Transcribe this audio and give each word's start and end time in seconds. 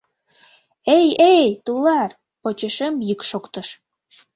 —Эй-эй, 0.97 1.45
тулар!— 1.65 2.11
почешем 2.41 2.95
йӱк 3.07 3.21
шоктыш. 3.29 3.67